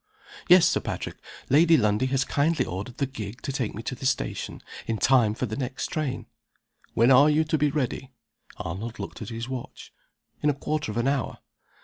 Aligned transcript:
"Yes, 0.49 0.65
Sir 0.65 0.79
Patrick. 0.79 1.17
Lady 1.47 1.77
Lundie 1.77 2.07
has 2.07 2.25
kindly 2.25 2.65
ordered 2.65 2.97
the 2.97 3.05
gig 3.05 3.39
to 3.43 3.51
take 3.51 3.75
me 3.75 3.83
to 3.83 3.93
the 3.93 4.07
station, 4.07 4.63
in 4.87 4.97
time 4.97 5.35
for 5.35 5.45
the 5.45 5.55
next 5.55 5.85
train." 5.91 6.25
"When 6.95 7.11
are 7.11 7.29
you 7.29 7.43
to 7.43 7.57
be 7.59 7.69
ready?" 7.69 8.11
Arnold 8.57 8.97
looked 8.97 9.21
at 9.21 9.29
his 9.29 9.47
watch. 9.47 9.93
"In 10.41 10.49
a 10.49 10.55
quarter 10.55 10.91
of 10.91 10.97
an 10.97 11.07
hour." 11.07 11.37